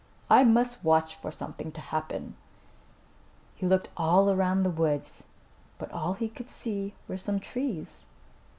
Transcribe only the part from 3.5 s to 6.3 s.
He looked all around the woods, but all he